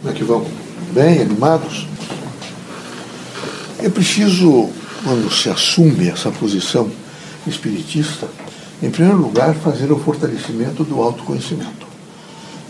[0.00, 0.46] Como é que vão?
[0.94, 1.86] Bem, animados?
[3.78, 4.70] É preciso,
[5.04, 6.90] quando se assume essa posição
[7.46, 8.26] espiritista,
[8.82, 11.86] em primeiro lugar, fazer o fortalecimento do autoconhecimento.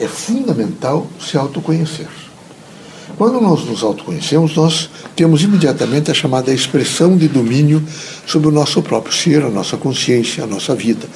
[0.00, 2.08] É fundamental se autoconhecer.
[3.16, 7.80] Quando nós nos autoconhecemos, nós temos imediatamente a chamada expressão de domínio
[8.26, 11.06] sobre o nosso próprio ser, a nossa consciência, a nossa vida.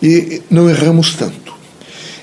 [0.00, 1.57] E não erramos tanto.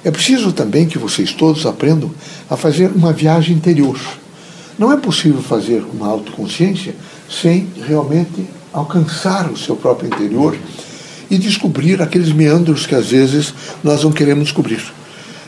[0.05, 2.11] É preciso também que vocês todos aprendam
[2.47, 3.99] a fazer uma viagem interior.
[4.77, 6.95] Não é possível fazer uma autoconsciência
[7.27, 10.55] sem realmente alcançar o seu próprio interior
[11.27, 13.51] e descobrir aqueles meandros que às vezes
[13.83, 14.83] nós não queremos descobrir.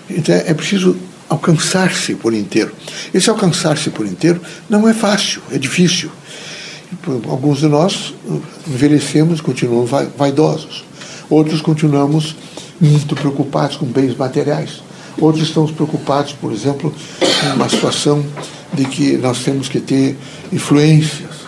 [0.09, 0.97] Então é preciso
[1.30, 2.71] alcançar-se por inteiro.
[3.13, 6.09] Esse alcançar-se por inteiro não é fácil, é difícil.
[7.30, 8.16] Alguns de nós
[8.67, 10.83] envelhecemos continuamos vaidosos.
[11.30, 12.35] Outros continuamos
[12.80, 14.81] muito preocupados com bens materiais.
[15.20, 18.23] Outros estamos preocupados, por exemplo, com uma situação
[18.73, 20.16] de que nós temos que ter
[20.52, 21.48] influências.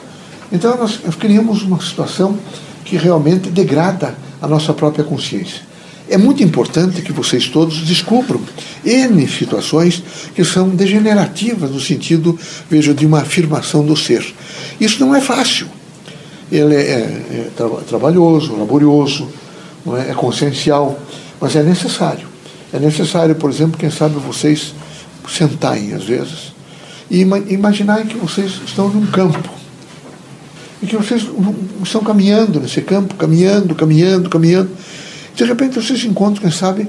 [0.52, 2.38] Então nós criamos uma situação
[2.84, 5.70] que realmente degrada a nossa própria consciência.
[6.10, 8.42] É muito importante que vocês todos descubram
[8.84, 10.02] N situações
[10.34, 14.26] que são degenerativas no sentido, veja, de uma afirmação do ser.
[14.82, 15.68] Isso não é fácil.
[16.52, 19.30] Ele é, é tra trabalhoso, laborioso,
[19.88, 20.12] é?
[20.12, 21.00] é consciencial,
[21.40, 22.28] mas é necessário.
[22.72, 24.74] É necessário, por exemplo, quem sabe vocês
[25.28, 26.54] sentarem às vezes
[27.10, 29.50] e ima imaginarem que vocês estão num campo
[30.82, 31.28] e que vocês
[31.84, 34.72] estão caminhando nesse campo, caminhando, caminhando, caminhando
[35.40, 36.86] de repente vocês encontram, quem sabe,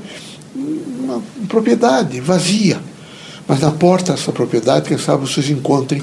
[0.54, 2.80] uma propriedade vazia.
[3.46, 6.02] Mas na porta dessa propriedade, quem sabe vocês encontrem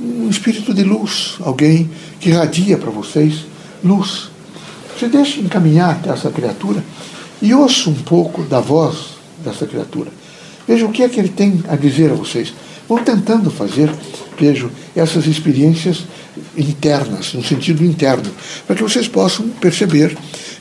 [0.00, 3.46] um espírito de luz, alguém que irradia para vocês
[3.82, 4.30] luz.
[5.02, 6.80] Você deixa encaminhar essa criatura
[7.42, 10.12] e ouça um pouco da voz dessa criatura.
[10.64, 12.54] Veja o que é que ele tem a dizer a vocês.
[12.88, 13.92] Vão tentando fazer,
[14.38, 16.04] vejo, essas experiências
[16.56, 18.30] internas, no sentido interno,
[18.64, 20.16] para que vocês possam perceber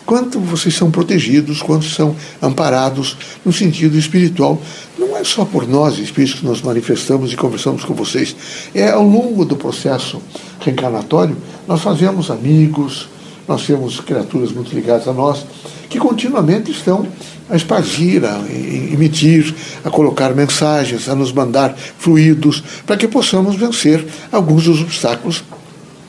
[0.08, 3.16] quanto vocês são protegidos, quanto são amparados
[3.46, 4.60] no sentido espiritual.
[4.98, 8.36] Não é só por nós, espíritos, que nós manifestamos e conversamos com vocês.
[8.74, 10.20] É ao longo do processo
[10.60, 11.38] reencarnatório,
[11.68, 13.08] nós fazemos amigos,
[13.48, 15.46] nós temos criaturas muito ligadas a nós,
[15.90, 17.08] que continuamente estão
[17.50, 19.54] a espargir, a emitir,
[19.84, 25.44] a colocar mensagens, a nos mandar fluidos, para que possamos vencer alguns dos obstáculos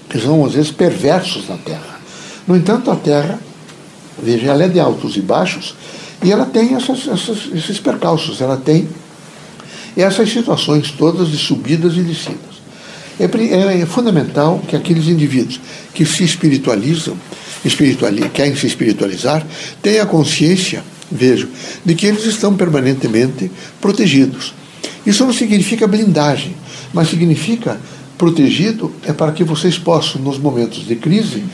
[0.09, 2.01] que são, às vezes, perversos na Terra.
[2.47, 3.39] No entanto, a Terra
[4.21, 5.75] Veja, ela é de altos e baixos
[6.23, 8.89] e ela tem essas, essas, esses percalços, ela tem
[9.97, 12.52] essas situações todas de subidas e descidas.
[13.23, 15.61] É, é, é fundamental que aqueles indivíduos
[15.95, 17.17] que se espiritualizam,
[17.65, 19.47] espirituali querem se espiritualizar,
[19.81, 21.49] tenham a consciência, vejo,
[21.85, 23.49] de que eles estão permanentemente
[23.81, 24.53] protegidos.
[25.07, 26.57] Isso não significa blindagem,
[26.93, 27.79] mas significa
[28.19, 31.45] protegido é para que vocês possam, nos momentos de crise,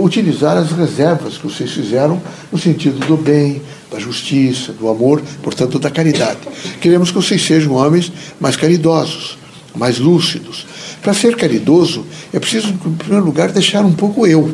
[0.00, 2.20] utilizar as reservas que vocês fizeram
[2.52, 6.38] no sentido do bem, da justiça, do amor, portanto, da caridade.
[6.80, 9.36] Queremos que vocês sejam homens mais caridosos,
[9.74, 10.66] mais lúcidos.
[11.04, 14.50] Para ser caridoso, é preciso, em primeiro lugar, deixar um pouco eu.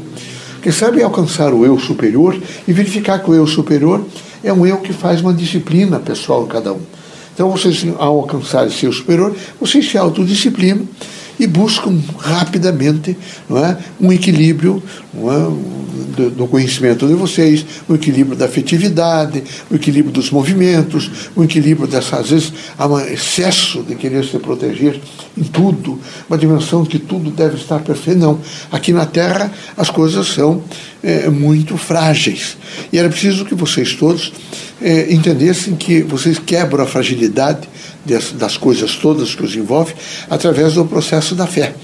[0.61, 4.05] Quem sabe alcançar o eu superior e verificar que o eu superior
[4.43, 6.81] é um eu que faz uma disciplina pessoal em cada um.
[7.33, 10.89] Então, vocês, ao alcançar esse eu superior, vocês se autodisciplinam
[11.41, 13.17] e buscam rapidamente
[13.49, 15.37] não é, um equilíbrio não é,
[16.15, 21.31] do, do, conhecimento de vocês, o um equilíbrio da afetividade, o um equilíbrio dos movimentos,
[21.35, 25.01] o um equilíbrio dessa, às vezes, há um excesso de querer se proteger
[25.37, 28.21] em tudo, uma dimensão que tudo deve estar perfeito.
[28.21, 28.39] Não.
[28.71, 30.63] Aqui na Terra as coisas são
[31.03, 32.59] é, muito frágeis.
[32.93, 34.31] E era preciso que vocês todos
[34.83, 37.67] é, entendessem que vocês quebram a fragilidade
[38.35, 39.95] das coisas todas que os envolve
[40.29, 41.75] através do processo da fé.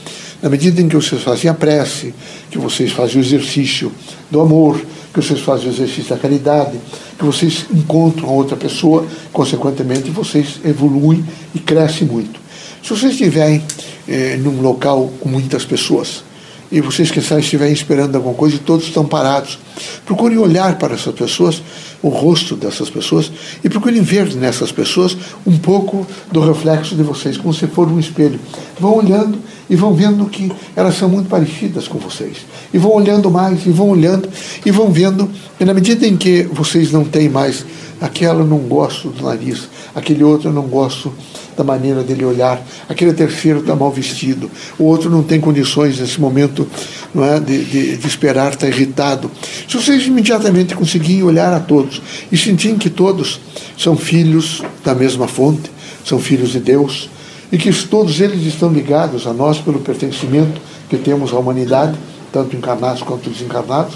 [0.43, 2.15] Na medida em que vocês fazem a prece,
[2.51, 3.91] que vocês fazem o exercício
[4.31, 4.81] do amor,
[5.13, 6.79] que vocês fazem o exercício da caridade,
[7.19, 12.39] que vocês encontram outra pessoa, consequentemente vocês evoluem e crescem muito.
[12.83, 13.63] Se vocês estiverem
[14.07, 16.23] eh, num local com muitas pessoas,
[16.71, 19.59] e vocês que estiverem esperando alguma coisa e todos estão parados.
[20.05, 21.63] Procurem olhar para essas pessoas,
[22.03, 23.31] o rosto dessas pessoas,
[23.65, 25.17] e procurem ver nessas pessoas
[25.47, 28.39] um pouco do reflexo de vocês, como se for um espelho.
[28.79, 29.39] Vão olhando
[29.69, 32.39] e vão vendo que elas são muito parecidas com vocês.
[32.73, 34.29] E vão olhando mais, e vão olhando,
[34.65, 37.65] e vão vendo, e na medida em que vocês não têm mais
[38.01, 41.13] aquela não gosto do nariz, aquele outro eu não gosto
[41.57, 46.21] da maneira dele olhar, aquele terceiro está mal vestido, o outro não tem condições nesse
[46.21, 46.69] momento
[47.15, 49.31] não é, de, de, de esperar, está irritado.
[49.67, 53.41] Se vocês imediatamente conseguirem olhar a todos e sentirem que todos
[53.79, 55.71] são filhos da mesma fonte,
[56.05, 57.09] são filhos de Deus,
[57.51, 60.61] e que todos eles estão ligados a nós pelo pertencimento
[60.91, 61.97] que temos à humanidade,
[62.33, 63.95] tanto encarnados quanto desencarnados,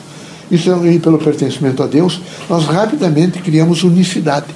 [0.51, 4.47] e pelo pertencimento a Deus, nós rapidamente criamos unicidade.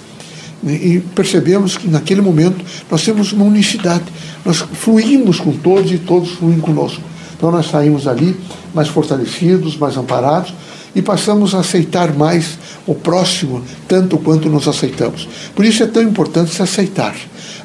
[0.66, 4.04] E percebemos que naquele momento nós temos uma unicidade.
[4.44, 7.02] Nós fluímos com todos e todos fluem conosco.
[7.36, 8.36] Então nós saímos ali
[8.72, 10.54] mais fortalecidos, mais amparados
[10.94, 15.28] e passamos a aceitar mais o próximo, tanto quanto nos aceitamos.
[15.54, 17.14] Por isso é tão importante se aceitar.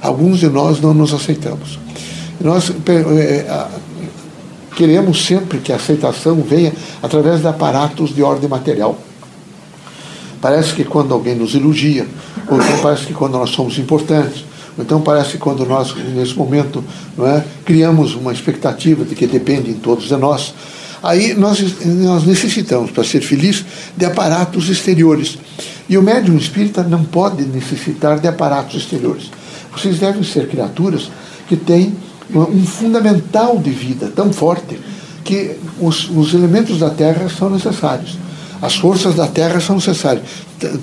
[0.01, 1.77] Alguns de nós não nos aceitamos.
[2.41, 3.67] Nós é,
[4.75, 6.73] queremos sempre que a aceitação venha
[7.03, 8.97] através de aparatos de ordem material.
[10.41, 12.07] Parece que quando alguém nos elogia,
[12.49, 14.43] ou então parece que quando nós somos importantes,
[14.77, 16.83] ou então parece que quando nós, nesse momento,
[17.17, 20.53] não é, criamos uma expectativa de que depende em todos de nós,
[21.01, 23.63] Aí nós, nós necessitamos, para ser feliz,
[23.95, 25.37] de aparatos exteriores.
[25.87, 29.31] E o médium espírita não pode necessitar de aparatos exteriores.
[29.71, 31.09] Vocês devem ser criaturas
[31.47, 31.95] que têm
[32.33, 34.79] um fundamental de vida tão forte
[35.23, 38.17] que os, os elementos da terra são necessários.
[38.61, 40.25] As forças da terra são necessárias,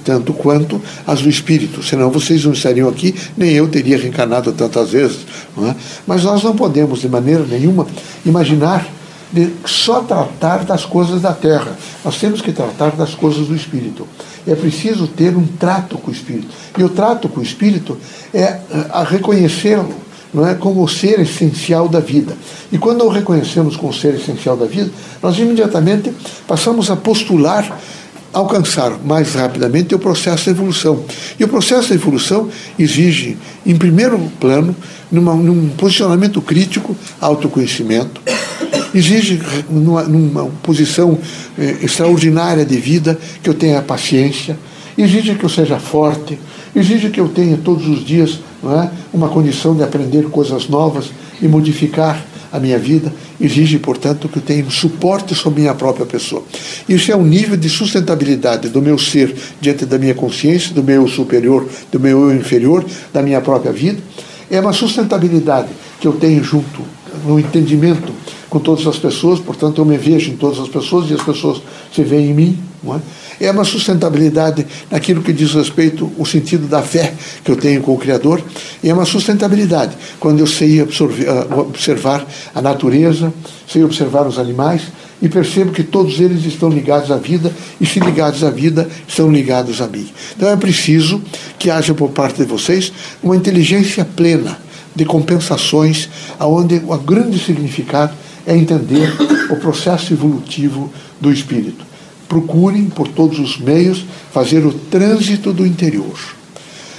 [0.04, 1.82] tanto quanto as do espírito.
[1.82, 5.18] Senão vocês não estariam aqui, nem eu teria reencarnado tantas vezes.
[5.58, 5.74] É?
[6.06, 7.86] Mas nós não podemos, de maneira nenhuma,
[8.24, 8.86] imaginar
[9.32, 11.76] de só tratar das coisas da terra.
[12.04, 14.06] Nós temos que tratar das coisas do espírito.
[14.46, 16.48] É preciso ter um trato com o espírito.
[16.78, 17.98] E o trato com o espírito
[18.32, 20.05] é a reconhecê-lo
[20.36, 22.36] não é, como o ser essencial da vida.
[22.70, 24.90] E quando o reconhecemos como ser essencial da vida,
[25.22, 26.12] nós imediatamente
[26.46, 27.80] passamos a postular
[28.34, 31.02] alcançar mais rapidamente o processo de evolução.
[31.40, 34.76] E o processo de evolução exige, em primeiro plano,
[35.10, 38.20] numa, num posicionamento crítico, autoconhecimento,
[38.94, 39.40] exige
[39.70, 41.18] numa, numa posição
[41.58, 44.58] eh, extraordinária de vida que eu tenha paciência,
[44.98, 46.38] exige que eu seja forte,
[46.74, 51.10] exige que eu tenha todos os dias é, uma condição de aprender coisas novas
[51.40, 56.06] e modificar a minha vida, exige, portanto, que eu tenha um suporte sobre minha própria
[56.06, 56.42] pessoa.
[56.88, 61.06] Isso é um nível de sustentabilidade do meu ser diante da minha consciência, do meu
[61.06, 63.98] superior, do meu eu inferior, da minha própria vida.
[64.50, 65.68] É uma sustentabilidade
[66.00, 66.82] que eu tenho junto
[67.24, 68.12] no entendimento
[68.48, 71.60] com todas as pessoas, portanto eu me vejo em todas as pessoas e as pessoas
[71.92, 72.58] se veem em mim.
[73.40, 73.46] É?
[73.46, 77.12] é uma sustentabilidade naquilo que diz respeito ao sentido da fé
[77.44, 78.40] que eu tenho com o Criador,
[78.82, 83.32] e é uma sustentabilidade quando eu sei absorver, ah, observar a natureza,
[83.66, 84.82] sei observar os animais
[85.20, 89.30] e percebo que todos eles estão ligados à vida e, se ligados à vida, estão
[89.30, 90.08] ligados a mim.
[90.36, 91.22] Então é preciso
[91.58, 94.58] que haja por parte de vocês uma inteligência plena
[94.94, 96.08] de compensações,
[96.38, 98.14] aonde o grande significado
[98.46, 99.12] é entender
[99.50, 101.84] o processo evolutivo do espírito.
[102.28, 106.18] Procurem, por todos os meios, fazer o trânsito do interior.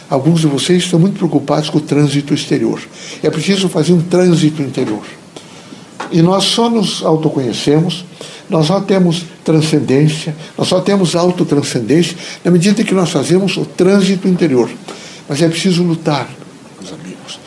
[0.09, 2.81] Alguns de vocês estão muito preocupados com o trânsito exterior.
[3.21, 5.03] É preciso fazer um trânsito interior.
[6.11, 8.05] E nós só nos autoconhecemos,
[8.49, 12.15] nós só temos transcendência, nós só temos autotranscendência
[12.45, 14.69] na medida que nós fazemos o trânsito interior.
[15.27, 16.29] Mas é preciso lutar,
[16.79, 17.39] meus amigos.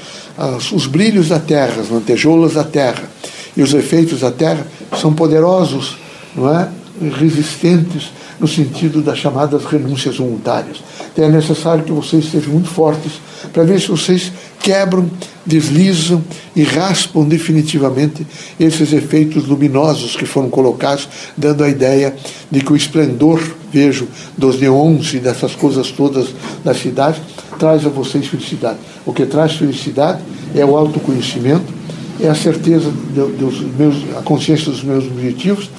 [0.73, 3.09] Os brilhos da terra, as lantejoulas da terra,
[3.57, 4.67] e os efeitos da Terra
[5.01, 5.99] são poderosos,
[6.35, 6.69] não é?
[7.19, 10.79] resistentes no sentido das chamadas renúncias voluntárias.
[11.13, 13.13] Então é necessário que vocês sejam muito fortes
[13.53, 15.11] para ver se vocês quebram,
[15.45, 16.23] deslizam
[16.55, 18.27] e raspam definitivamente
[18.59, 22.15] esses efeitos luminosos que foram colocados, dando a ideia
[22.51, 23.41] de que o esplendor,
[23.73, 26.29] vejo, dos neons e dessas coisas todas
[26.65, 27.21] da cidade,
[27.59, 28.79] traz a vocês felicidade.
[29.05, 30.23] O que traz felicidade
[30.55, 31.80] é o autoconhecimento,
[32.23, 35.71] é a certeza dos meus, a consciência dos meus objetivos,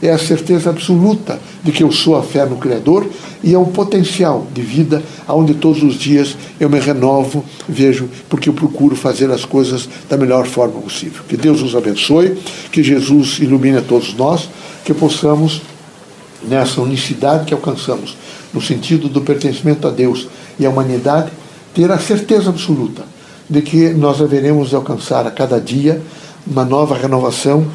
[0.00, 3.06] é a certeza absoluta de que eu sou a fé no Criador
[3.42, 8.48] e é o potencial de vida onde todos os dias eu me renovo, vejo, porque
[8.48, 11.22] eu procuro fazer as coisas da melhor forma possível.
[11.28, 12.38] Que Deus nos abençoe,
[12.70, 14.48] que Jesus ilumine a todos nós,
[14.84, 15.62] que possamos,
[16.48, 18.16] nessa unicidade que alcançamos,
[18.54, 20.28] no sentido do pertencimento a Deus
[20.58, 21.30] e à humanidade,
[21.74, 23.17] ter a certeza absoluta
[23.48, 26.00] de que nós haveremos de alcançar a cada dia
[26.46, 27.66] uma nova renovação,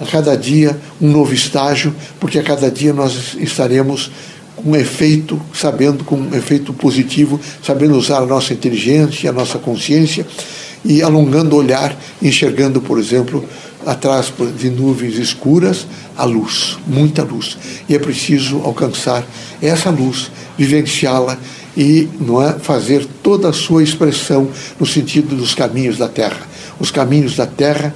[0.00, 4.10] a cada dia um novo estágio, porque a cada dia nós estaremos
[4.56, 9.58] com um efeito, sabendo, com um efeito positivo, sabendo usar a nossa inteligência, a nossa
[9.58, 10.26] consciência
[10.84, 13.44] e alongando o olhar, enxergando, por exemplo,
[13.86, 17.56] atrás de nuvens escuras, a luz, muita luz.
[17.88, 19.24] E é preciso alcançar
[19.60, 21.38] essa luz, vivenciá-la
[21.76, 24.48] e não é, fazer toda a sua expressão
[24.78, 26.48] no sentido dos caminhos da terra.
[26.78, 27.94] Os caminhos da terra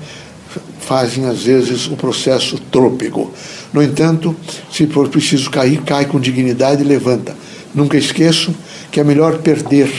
[0.81, 3.33] fazem, às vezes, o processo trôpego.
[3.73, 4.37] No entanto,
[4.71, 7.35] se for preciso cair, cai com dignidade e levanta.
[7.75, 8.55] Nunca esqueço
[8.91, 9.91] que é melhor perder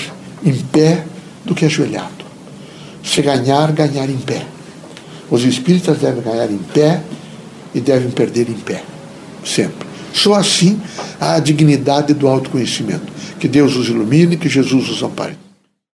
[0.43, 1.03] em pé
[1.43, 2.25] do que ajoelhado.
[3.03, 4.45] Se ganhar, ganhar em pé.
[5.29, 7.01] Os espíritas devem ganhar em pé
[7.73, 8.83] e devem perder em pé.
[9.43, 9.84] Sempre.
[10.15, 10.79] Só assim
[11.19, 13.13] há a dignidade do autoconhecimento.
[13.37, 15.44] Que Deus os ilumine, que Jesus os ampare.